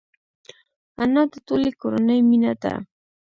[1.01, 2.73] انا د ټولې کورنۍ مینه ده